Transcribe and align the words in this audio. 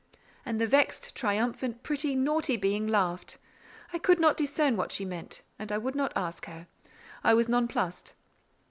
And 0.47 0.59
the 0.59 0.65
vexed, 0.65 1.15
triumphant, 1.15 1.83
pretty, 1.83 2.15
naughty 2.15 2.57
being 2.57 2.87
laughed. 2.87 3.37
I 3.93 3.99
could 3.99 4.19
not 4.19 4.35
discern 4.35 4.75
what 4.75 4.91
she 4.91 5.05
meant, 5.05 5.43
and 5.59 5.71
I 5.71 5.77
would 5.77 5.93
not 5.93 6.11
ask 6.15 6.45
her: 6.47 6.65
I 7.23 7.35
was 7.35 7.47
nonplussed. 7.47 8.15